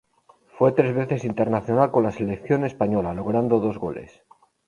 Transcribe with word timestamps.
Fue 0.57 0.71
tres 0.71 0.95
veces 0.95 1.25
internacional 1.25 1.91
con 1.91 2.01
la 2.01 2.11
selección 2.11 2.65
española, 2.65 3.13
logrando 3.13 3.59
dos 3.59 3.77
goles. 3.77 4.23